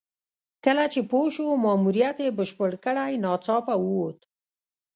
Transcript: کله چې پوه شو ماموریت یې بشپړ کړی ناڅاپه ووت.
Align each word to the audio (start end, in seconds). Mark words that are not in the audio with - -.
کله 0.65 0.83
چې 0.93 0.99
پوه 1.09 1.27
شو 1.35 1.45
ماموریت 1.65 2.17
یې 2.25 2.35
بشپړ 2.37 2.71
کړی 2.85 3.11
ناڅاپه 3.23 3.75
ووت. 3.83 4.19